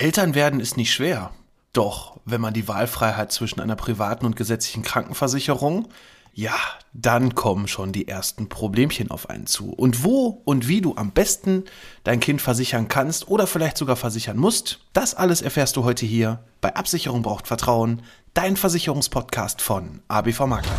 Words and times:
Eltern 0.00 0.34
werden 0.34 0.60
ist 0.60 0.78
nicht 0.78 0.94
schwer. 0.94 1.30
Doch, 1.74 2.18
wenn 2.24 2.40
man 2.40 2.54
die 2.54 2.66
Wahlfreiheit 2.66 3.30
zwischen 3.32 3.60
einer 3.60 3.76
privaten 3.76 4.24
und 4.24 4.34
gesetzlichen 4.34 4.82
Krankenversicherung, 4.82 5.88
ja, 6.32 6.54
dann 6.94 7.34
kommen 7.34 7.68
schon 7.68 7.92
die 7.92 8.08
ersten 8.08 8.48
Problemchen 8.48 9.10
auf 9.10 9.28
einen 9.28 9.46
zu. 9.46 9.74
Und 9.74 10.02
wo 10.02 10.40
und 10.46 10.68
wie 10.68 10.80
du 10.80 10.96
am 10.96 11.10
besten 11.10 11.64
dein 12.02 12.18
Kind 12.18 12.40
versichern 12.40 12.88
kannst 12.88 13.28
oder 13.28 13.46
vielleicht 13.46 13.76
sogar 13.76 13.96
versichern 13.96 14.38
musst, 14.38 14.80
das 14.94 15.14
alles 15.14 15.42
erfährst 15.42 15.76
du 15.76 15.84
heute 15.84 16.06
hier 16.06 16.42
bei 16.62 16.74
Absicherung 16.74 17.20
braucht 17.20 17.46
Vertrauen, 17.46 18.00
dein 18.32 18.56
Versicherungspodcast 18.56 19.60
von 19.60 20.00
ABV 20.08 20.46
Makler. 20.46 20.78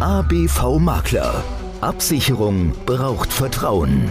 ABV 0.00 0.78
Makler. 0.78 1.42
Absicherung 1.80 2.74
braucht 2.84 3.32
Vertrauen. 3.32 4.10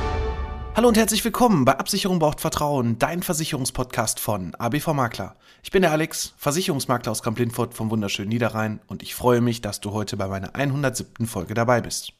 Hallo 0.73 0.87
und 0.87 0.95
herzlich 0.95 1.25
willkommen 1.25 1.65
bei 1.65 1.77
Absicherung 1.77 2.19
braucht 2.19 2.39
Vertrauen, 2.39 2.97
dein 2.97 3.23
Versicherungspodcast 3.23 4.21
von 4.21 4.55
ABV 4.55 4.93
Makler. 4.93 5.35
Ich 5.63 5.71
bin 5.71 5.81
der 5.81 5.91
Alex, 5.91 6.33
Versicherungsmakler 6.37 7.11
aus 7.11 7.21
Kamp-Lindfort 7.21 7.73
vom 7.73 7.91
wunderschönen 7.91 8.29
Niederrhein 8.29 8.79
und 8.87 9.03
ich 9.03 9.13
freue 9.13 9.41
mich, 9.41 9.59
dass 9.59 9.81
du 9.81 9.91
heute 9.91 10.15
bei 10.15 10.29
meiner 10.29 10.55
107. 10.55 11.27
Folge 11.27 11.55
dabei 11.55 11.81
bist. 11.81 12.13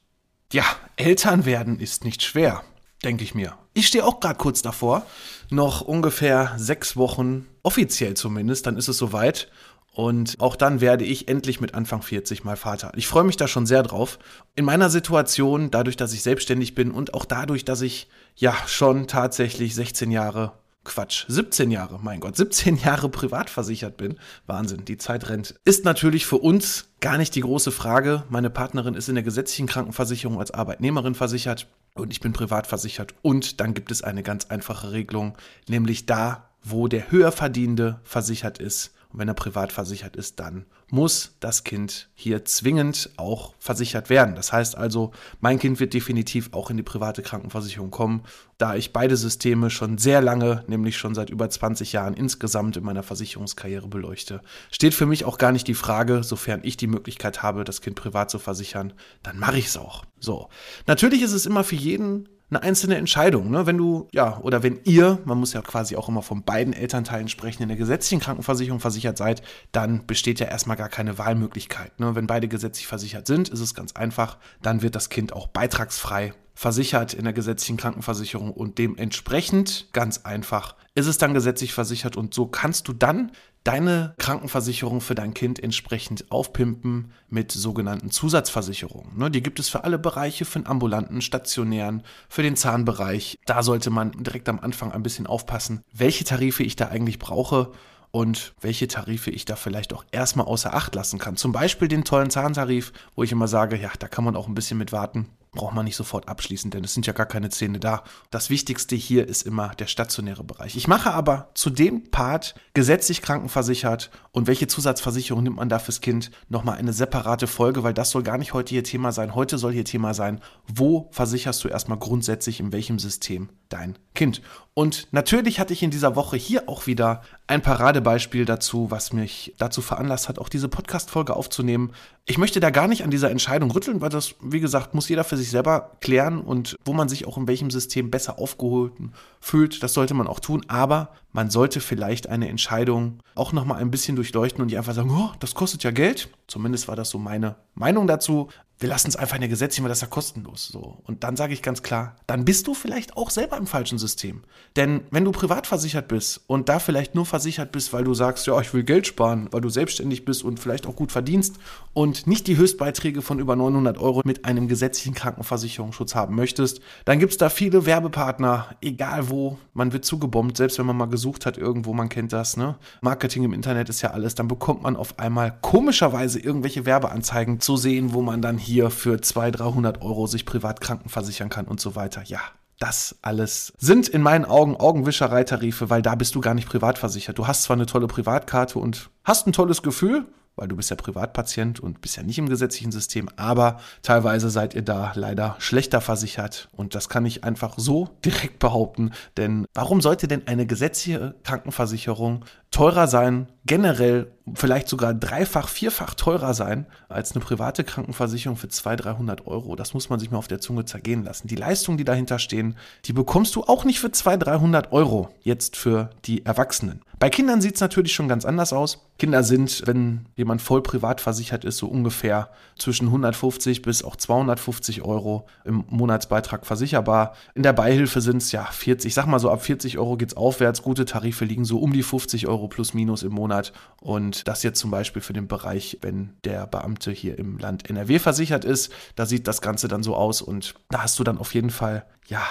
Ja, 0.52 0.66
Eltern 0.98 1.46
werden 1.46 1.80
ist 1.80 2.04
nicht 2.04 2.24
schwer, 2.24 2.62
denke 3.06 3.24
ich 3.24 3.34
mir. 3.34 3.58
Ich 3.74 3.88
stehe 3.88 4.06
auch 4.06 4.20
gerade 4.20 4.36
kurz 4.36 4.62
davor, 4.62 5.06
noch 5.50 5.80
ungefähr 5.80 6.54
sechs 6.58 6.98
Wochen, 6.98 7.48
offiziell 7.64 8.16
zumindest, 8.16 8.68
dann 8.68 8.76
ist 8.76 8.90
es 8.90 8.98
soweit 8.98 9.50
und 9.94 10.38
auch 10.40 10.56
dann 10.56 10.80
werde 10.80 11.04
ich 11.04 11.28
endlich 11.28 11.60
mit 11.60 11.74
Anfang 11.76 12.02
40 12.02 12.46
mal 12.46 12.56
Vater. 12.56 12.92
Ich 12.96 13.08
freue 13.08 13.26
mich 13.26 13.36
da 13.36 13.48
schon 13.48 13.66
sehr 13.66 13.84
drauf. 13.84 14.20
In 14.56 14.64
meiner 14.64 14.90
Situation, 14.90 15.70
dadurch, 15.70 15.98
dass 15.98 16.14
ich 16.14 16.24
selbstständig 16.24 16.76
bin 16.76 16.92
und 16.92 17.14
auch 17.14 17.26
dadurch, 17.26 17.66
dass 17.66 17.82
ich 17.82 18.08
ja 18.36 18.56
schon 18.68 19.08
tatsächlich 19.08 19.76
16 19.76 20.10
Jahre, 20.10 20.54
Quatsch, 20.86 21.26
17 21.28 21.72
Jahre, 21.72 22.00
mein 22.02 22.22
Gott, 22.22 22.38
17 22.38 22.78
Jahre 22.78 23.10
privat 23.10 23.50
versichert 23.50 23.98
bin. 23.98 24.18
Wahnsinn, 24.48 24.86
die 24.86 24.98
Zeit 24.98 25.28
rennt. 25.30 25.56
Ist 25.66 25.84
natürlich 25.84 26.26
für 26.26 26.38
uns 26.38 26.88
gar 27.02 27.18
nicht 27.18 27.36
die 27.36 27.42
große 27.42 27.72
Frage. 27.72 28.24
Meine 28.30 28.50
Partnerin 28.50 28.96
ist 28.96 29.10
in 29.10 29.16
der 29.16 29.26
gesetzlichen 29.26 29.68
Krankenversicherung 29.68 30.40
als 30.40 30.52
Arbeitnehmerin 30.52 31.16
versichert 31.16 31.68
und 31.96 32.12
ich 32.12 32.22
bin 32.22 32.32
privat 32.32 32.66
versichert. 32.66 33.14
Und 33.22 33.60
dann 33.60 33.74
gibt 33.74 33.92
es 33.92 34.04
eine 34.04 34.24
ganz 34.24 34.46
einfache 34.46 34.94
Regelung, 34.94 35.38
nämlich 35.68 36.06
da, 36.06 36.50
wo 36.64 36.88
der 36.88 37.12
Höherverdienende 37.12 38.00
versichert 38.04 38.58
ist 38.58 38.94
und 39.12 39.20
wenn 39.20 39.28
er 39.28 39.34
privat 39.34 39.72
versichert 39.72 40.16
ist, 40.16 40.40
dann 40.40 40.66
muss 40.90 41.36
das 41.40 41.64
Kind 41.64 42.10
hier 42.14 42.44
zwingend 42.46 43.12
auch 43.16 43.54
versichert 43.60 44.10
werden. 44.10 44.36
Das 44.36 44.52
heißt 44.52 44.78
also, 44.78 45.12
mein 45.40 45.58
Kind 45.58 45.80
wird 45.80 45.94
definitiv 45.94 46.50
auch 46.54 46.70
in 46.70 46.78
die 46.78 46.84
private 46.84 47.22
Krankenversicherung 47.22 47.92
kommen, 47.92 48.24
da 48.58 48.76
ich 48.76 48.94
beide 48.94 49.16
Systeme 49.16 49.70
schon 49.70 49.98
sehr 49.98 50.22
lange, 50.22 50.64
nämlich 50.68 50.98
schon 50.98 51.16
seit 51.16 51.30
über 51.30 51.50
20 51.50 51.94
Jahren 51.94 52.14
insgesamt 52.14 52.78
in 52.78 52.84
meiner 52.84 53.04
Versicherungskarriere 53.04 53.88
beleuchte. 53.88 54.42
Steht 54.70 54.94
für 54.94 55.06
mich 55.06 55.26
auch 55.26 55.38
gar 55.38 55.52
nicht 55.52 55.68
die 55.68 55.74
Frage, 55.74 56.24
sofern 56.24 56.60
ich 56.64 56.78
die 56.78 56.88
Möglichkeit 56.88 57.42
habe, 57.42 57.64
das 57.64 57.82
Kind 57.82 57.96
privat 57.96 58.30
zu 58.30 58.40
versichern, 58.40 58.94
dann 59.24 59.40
mache 59.40 59.58
ich 59.58 59.68
es 59.68 59.78
auch. 59.78 60.04
So. 60.20 60.50
Natürlich 60.88 61.22
ist 61.22 61.34
es 61.34 61.46
immer 61.46 61.64
für 61.64 61.76
jeden 61.76 62.28
eine 62.52 62.64
einzelne 62.64 62.96
Entscheidung. 62.98 63.50
Ne? 63.50 63.66
Wenn 63.66 63.78
du, 63.78 64.08
ja, 64.12 64.40
oder 64.42 64.62
wenn 64.62 64.80
ihr, 64.84 65.20
man 65.26 65.40
muss 65.40 65.54
ja 65.54 65.62
quasi 65.62 65.96
auch 65.96 66.10
immer 66.10 66.22
von 66.22 66.44
beiden 66.44 66.74
Elternteilen 66.74 67.30
sprechen, 67.30 67.64
in 67.64 67.70
der 67.70 67.78
gesetzlichen 67.78 68.22
Krankenversicherung 68.22 68.80
versichert 68.80 69.18
seid, 69.18 69.42
dann 69.72 70.06
besteht 70.06 70.40
ja 70.40 70.48
erstmal 70.48 70.78
gar 70.78 70.90
keine 70.90 71.18
Wahlmöglichkeit. 71.18 72.00
Ne? 72.00 72.14
Wenn 72.14 72.28
beide 72.28 72.48
gesetzlich 72.48 72.88
versichert 72.88 73.26
sind, 73.26 73.50
ist 73.50 73.62
es 73.62 73.74
ganz 73.74 73.94
einfach, 73.94 74.38
dann 74.62 74.82
wird 74.82 74.96
das 74.96 75.10
Kind 75.10 75.34
auch 75.34 75.48
beitragsfrei 75.48 76.34
versichert 76.54 77.14
in 77.14 77.24
der 77.24 77.34
gesetzlichen 77.34 77.78
Krankenversicherung 77.78 78.52
und 78.52 78.78
dementsprechend 78.78 79.88
ganz 79.94 80.20
einfach 80.20 80.76
ist 80.94 81.08
es 81.08 81.18
dann 81.18 81.34
gesetzlich 81.34 81.74
versichert 81.74 82.18
und 82.18 82.34
so 82.34 82.46
kannst 82.46 82.88
du 82.88 82.94
dann 82.94 83.32
deine 83.64 84.16
Krankenversicherung 84.18 85.02
für 85.02 85.16
dein 85.16 85.34
Kind 85.34 85.62
entsprechend 85.62 86.32
aufpimpen 86.32 87.12
mit 87.30 87.52
sogenannten 87.52 88.12
Zusatzversicherungen. 88.12 89.18
Ne, 89.18 89.30
die 89.30 89.44
gibt 89.44 89.60
es 89.60 89.70
für 89.70 89.84
alle 89.84 90.00
Bereiche, 90.00 90.46
für 90.46 90.60
den 90.60 90.68
ambulanten, 90.68 91.22
stationären, 91.22 92.04
für 92.30 92.44
den 92.44 92.56
Zahnbereich. 92.56 93.38
Da 93.46 93.64
sollte 93.64 93.90
man 93.90 94.12
direkt 94.12 94.50
am 94.50 94.60
Anfang 94.60 94.92
ein 94.92 95.04
bisschen 95.04 95.28
aufpassen, 95.28 95.84
welche 95.94 96.24
Tarife 96.24 96.64
ich 96.64 96.76
da 96.76 96.88
eigentlich 96.88 97.20
brauche 97.20 97.72
und 98.12 98.54
welche 98.60 98.88
Tarife 98.88 99.32
ich 99.32 99.46
da 99.46 99.56
vielleicht 99.56 99.94
auch 99.94 100.06
erstmal 100.12 100.48
außer 100.48 100.74
Acht 100.74 100.96
lassen 100.96 101.20
kann. 101.20 101.38
Zum 101.38 101.52
Beispiel 101.52 101.88
den 101.88 102.04
tollen 102.04 102.30
Zahntarif, 102.30 102.92
wo 103.16 103.24
ich 103.24 103.32
immer 103.32 103.48
sage, 103.48 103.78
ja, 103.78 103.92
da 104.00 104.08
kann 104.08 104.26
man 104.26 104.36
auch 104.36 104.48
ein 104.48 104.56
bisschen 104.56 104.78
mit 104.78 104.92
warten 104.92 105.28
braucht 105.52 105.76
man 105.76 105.84
nicht 105.84 105.98
sofort 105.98 106.30
abschließen, 106.30 106.72
denn 106.72 106.84
es 106.84 106.94
sind 106.94 107.06
ja 107.08 107.14
gar 107.14 107.26
keine 107.26 107.50
Zähne 107.50 107.80
da. 107.80 108.04
Das 108.30 108.50
Wichtigste 108.50 108.96
hier 108.96 109.28
ist 109.28 109.42
immer 109.42 109.70
der 109.76 109.88
stationäre 109.88 110.44
Bereich. 110.44 110.78
Ich 110.78 110.88
mache 110.88 111.12
aber 111.12 111.50
zu 111.56 111.70
dem 111.70 112.10
Part 112.10 112.56
gesetzlich 112.74 113.22
krankenversichert 113.22 114.12
und 114.32 114.48
welche 114.48 114.68
Zusatzversicherung 114.68 115.44
nimmt 115.44 115.58
man 115.58 115.70
da 115.70 115.80
fürs 115.80 116.00
Kind 116.00 116.32
nochmal 116.48 116.78
eine 116.78 116.94
separate 116.94 117.48
Folge, 117.48 117.84
weil 117.84 117.94
das 117.94 118.12
soll 118.12 118.24
gar 118.24 118.38
nicht 118.38 118.54
heute 118.54 118.70
hier 118.70 118.86
Thema 118.86 119.12
sein. 119.12 119.36
Heute 119.36 119.58
soll 119.58 119.74
hier 119.74 119.86
Thema 119.86 120.14
sein, 120.14 120.40
wo 120.68 121.10
versicherst 121.12 121.64
du 121.64 121.68
erstmal 121.68 122.00
grundsätzlich 122.00 122.62
in 122.62 122.72
welchem 122.72 122.98
System 122.98 123.50
dein 123.74 123.98
Kind. 124.14 124.42
Und 124.74 125.08
natürlich 125.12 125.60
hatte 125.60 125.74
ich 125.74 125.84
in 125.84 125.92
dieser 125.92 126.16
Woche 126.16 126.38
hier 126.38 126.70
auch 126.70 126.88
wieder 126.88 127.24
ein 127.48 127.62
Paradebeispiel 127.62 128.46
dazu, 128.46 128.90
was 128.90 129.12
mich 129.12 129.54
dazu 129.58 129.82
veranlasst 129.82 130.30
hat, 130.30 130.40
auch 130.40 130.48
diese 130.48 130.70
Podcast-Folge 130.70 131.36
aufzunehmen. 131.36 131.92
Ich 132.26 132.38
möchte 132.38 132.60
da 132.60 132.70
gar 132.70 132.88
nicht 132.88 133.04
an 133.04 133.12
dieser 133.12 133.32
Entscheidung 133.32 133.72
rütteln, 133.72 134.00
weil 134.00 134.10
das, 134.10 134.36
wie 134.42 134.62
gesagt, 134.62 134.94
muss 134.94 135.10
jeder 135.10 135.24
für 135.24 135.38
sich 135.38 135.50
selber 135.50 135.92
klären 136.00 136.40
und 136.42 136.78
wo 136.86 136.94
man 136.94 137.10
sich 137.10 137.28
auch 137.28 137.38
in 137.38 137.48
welchem 137.48 137.70
System 137.70 138.12
besser 138.12 138.40
aufgeholt 138.40 138.94
fühlt, 139.42 139.84
das 139.84 139.94
sollte 139.94 140.14
man 140.14 140.28
auch 140.28 140.40
tun. 140.40 140.64
Aber 140.68 141.10
man 141.34 141.50
sollte 141.50 141.82
vielleicht 141.82 142.28
eine 142.28 142.48
Entscheidung 142.48 143.20
auch 143.42 143.54
nochmal 143.54 143.82
ein 143.82 143.90
bisschen 143.90 144.16
durchleuchten 144.16 144.62
und 144.62 144.68
nicht 144.68 144.78
einfach 144.78 144.94
sagen, 144.94 145.10
oh, 145.12 145.32
das 145.40 145.56
kostet 145.56 145.84
ja 145.84 145.90
Geld. 145.92 146.30
Zumindest 146.48 146.88
war 146.88 146.96
das 146.96 147.10
so 147.10 147.18
meine 147.18 147.56
Meinung 147.74 148.06
dazu 148.06 148.50
wir 148.82 148.90
lassen 148.90 149.10
es 149.10 149.16
einfach 149.16 149.36
in 149.36 149.42
der 149.42 149.50
Gesetzchen, 149.50 149.84
weil 149.84 149.90
das 149.90 150.00
ist 150.00 150.02
ja 150.02 150.08
kostenlos. 150.08 150.68
So. 150.68 150.98
Und 151.04 151.24
dann 151.24 151.38
sage 151.38 151.54
ich 151.54 151.62
ganz 151.62 151.84
klar, 151.84 152.16
dann 152.26 152.46
bist 152.46 152.66
du 152.66 152.74
vielleicht 152.74 153.16
auch 153.16 153.30
selber 153.30 153.56
im 153.58 153.68
falschen 153.68 154.00
System. 154.00 154.42
Denn 154.76 155.02
wenn 155.12 155.24
du 155.24 155.32
privat 155.32 155.68
versichert 155.68 156.08
bist 156.08 156.42
und 156.48 156.68
da 156.68 156.80
vielleicht 156.80 157.14
nur 157.14 157.28
versichert 157.28 157.72
bist, 157.72 157.94
weil 157.94 158.04
du 158.04 158.16
sagst, 158.16 158.48
ja, 158.48 158.60
ich 158.60 158.74
will 158.74 158.84
Geld 158.84 159.06
sparen, 159.06 159.50
weil 159.52 159.62
du 159.62 159.70
selbstständig 159.70 160.26
bist 160.26 160.44
und 160.44 160.60
vielleicht 160.60 160.88
auch 160.88 160.96
gut 160.96 161.12
verdienst 161.12 161.60
und 161.94 162.26
nicht 162.26 162.48
die 162.48 162.58
Höchstbeiträge 162.58 163.22
von 163.22 163.38
über 163.38 163.56
900 163.56 164.00
Euro 164.00 164.22
mit 164.26 164.46
einem 164.46 164.68
gesetzlichen 164.68 165.14
Krankenversicherungsschutz 165.14 166.16
haben 166.16 166.36
möchtest, 166.36 166.82
dann 167.06 167.20
gibt 167.20 167.34
es 167.34 167.38
da 167.38 167.50
viele 167.50 167.86
Werbepartner, 167.86 168.76
egal 168.82 169.30
wo, 169.30 169.60
man 169.76 169.94
wird 169.94 170.06
zugebombt, 170.06 170.58
selbst 170.58 170.80
wenn 170.80 170.88
man 170.88 170.98
mal 170.98 171.06
gesucht 171.06 171.46
hat 171.46 171.58
irgendwo, 171.58 171.94
man 171.94 172.10
kennt 172.10 172.34
das, 172.34 172.58
ne? 172.58 172.78
Marketing 173.02 173.31
im 173.38 173.54
Internet 173.54 173.90
ist 173.90 174.02
ja 174.02 174.12
alles, 174.12 174.36
dann 174.36 174.48
bekommt 174.48 174.84
man 174.84 174.96
auf 174.96 175.20
einmal 175.20 175.58
komischerweise 175.62 176.40
irgendwelche 176.40 176.86
Werbeanzeigen 176.86 177.60
zu 177.60 177.78
sehen, 177.78 178.14
wo 178.14 178.22
man 178.22 178.42
dann 178.42 178.58
hier 178.58 178.90
für 178.90 179.22
200, 179.22 179.60
300 179.62 180.02
Euro 180.02 180.28
sich 180.28 180.46
privat 180.46 180.82
krankenversichern 180.82 181.50
kann 181.50 181.66
und 181.66 181.80
so 181.80 181.96
weiter. 181.96 182.24
Ja, 182.26 182.40
das 182.80 183.16
alles 183.22 183.74
sind 183.78 184.08
in 184.08 184.22
meinen 184.22 184.44
Augen 184.44 184.76
Augenwischereitarife, 184.76 185.90
weil 185.90 186.02
da 186.02 186.16
bist 186.16 186.36
du 186.36 186.42
gar 186.42 186.54
nicht 186.54 186.68
privat 186.68 186.98
versichert. 186.98 187.38
Du 187.38 187.48
hast 187.48 187.64
zwar 187.64 187.76
eine 187.76 187.86
tolle 187.86 188.08
Privatkarte 188.08 188.80
und 188.80 189.10
hast 189.24 189.48
ein 189.48 189.54
tolles 189.54 189.84
Gefühl, 189.84 190.26
weil 190.62 190.68
du 190.68 190.76
bist 190.76 190.92
ja 190.92 190.96
Privatpatient 190.96 191.80
und 191.80 192.02
bist 192.02 192.18
ja 192.18 192.24
nicht 192.24 192.38
im 192.38 192.48
gesetzlichen 192.48 192.92
System, 192.92 193.30
aber 193.36 193.80
teilweise 194.04 194.52
seid 194.52 194.76
ihr 194.76 194.84
da 194.84 195.12
leider 195.16 195.56
schlechter 195.58 196.02
versichert 196.02 196.70
und 196.72 196.94
das 196.94 197.10
kann 197.10 197.26
ich 197.26 197.44
einfach 197.44 197.74
so 197.78 198.10
direkt 198.24 198.60
behaupten, 198.60 199.10
denn 199.38 199.66
warum 199.74 200.02
sollte 200.02 200.28
denn 200.28 200.46
eine 200.46 200.68
gesetzliche 200.68 201.34
Krankenversicherung 201.44 202.46
teurer 202.70 203.08
sein, 203.08 203.48
generell 203.66 204.32
vielleicht 204.54 204.88
sogar 204.88 205.14
dreifach, 205.14 205.68
vierfach 205.68 206.14
teurer 206.16 206.54
sein 206.54 206.88
als 207.10 207.34
eine 207.34 207.44
private 207.44 207.84
Krankenversicherung 207.84 208.58
für 208.58 208.70
200, 208.70 209.06
300 209.06 209.48
Euro. 209.48 209.76
Das 209.76 209.94
muss 209.94 210.10
man 210.10 210.20
sich 210.20 210.32
mal 210.32 210.38
auf 210.38 210.48
der 210.48 210.60
Zunge 210.60 210.86
zergehen 210.86 211.24
lassen. 211.24 211.48
Die 211.48 211.56
Leistungen, 211.56 211.98
die 211.98 212.04
dahinter 212.04 212.40
stehen, 212.40 212.76
die 213.06 213.14
bekommst 213.14 213.56
du 213.56 213.64
auch 213.64 213.86
nicht 213.86 214.00
für 214.00 214.12
200, 214.12 214.48
300 214.48 214.92
Euro 214.92 215.30
jetzt 215.44 215.78
für 215.78 216.10
die 216.26 216.46
Erwachsenen. 216.46 217.02
Bei 217.20 217.30
Kindern 217.30 217.62
sieht 217.62 217.76
es 217.76 217.82
natürlich 217.82 218.14
schon 218.14 218.28
ganz 218.28 218.46
anders 218.46 218.74
aus. 218.74 219.06
Kinder 219.20 219.44
sind, 219.44 219.84
wenn 219.86 220.26
jemand 220.36 220.60
voll 220.60 220.82
privat 220.82 221.22
versichert 221.22 221.64
ist, 221.66 221.78
so 221.78 221.86
ungefähr 221.86 222.50
zwischen 222.80 223.06
150 223.06 223.84
bis 223.84 224.04
auch 224.04 224.16
250 224.16 225.04
Euro 225.04 225.46
im 225.64 225.84
Monatsbeitrag 225.88 226.66
versicherbar. 226.66 227.36
In 227.54 227.62
der 227.62 227.74
Beihilfe 227.74 228.22
sind 228.22 228.38
es 228.38 228.52
ja 228.52 228.66
40, 228.66 229.10
ich 229.10 229.14
sag 229.14 229.28
mal 229.28 229.38
so 229.38 229.52
ab 229.52 229.62
40 229.62 230.00
Euro 230.00 230.18
geht 230.18 230.30
es 230.30 230.38
aufwärts. 230.38 230.82
Gute 230.82 231.06
Tarife 231.06 231.46
liegen 231.46 231.64
so 231.64 231.78
um 231.78 231.94
die 231.94 232.02
50 232.02 232.48
Euro 232.48 232.68
plus 232.68 232.96
minus 232.96 233.22
im 233.22 233.34
Monat. 233.34 233.51
Monat. 233.52 233.74
Und 234.00 234.48
das 234.48 234.64
jetzt 234.64 234.80
zum 234.80 234.90
Beispiel 234.90 235.22
für 235.22 235.34
den 235.34 235.48
Bereich, 235.48 236.00
wenn 236.02 236.34
der 236.44 236.66
Beamte 236.66 237.12
hier 237.12 237.38
im 237.38 237.60
Land 237.60 237.90
NRW 237.90 238.18
versichert 238.18 238.66
ist, 238.66 238.92
da 239.16 239.26
sieht 239.26 239.48
das 239.48 239.62
Ganze 239.62 239.88
dann 239.88 240.02
so 240.02 240.16
aus 240.16 240.42
und 240.42 240.74
da 240.90 241.04
hast 241.04 241.20
du 241.20 241.24
dann 241.24 241.38
auf 241.38 241.54
jeden 241.54 241.70
Fall, 241.70 242.06
ja, 242.28 242.42